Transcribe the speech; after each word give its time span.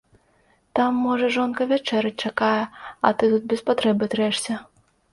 Там, 0.79 0.91
можа, 1.07 1.29
жонка 1.35 1.69
вячэраць 1.73 2.13
чакае, 2.31 2.59
а 3.05 3.15
ты 3.21 3.33
тут 3.37 3.43
без 3.55 3.67
патрэбы 3.71 4.13
трэшся. 4.17 4.63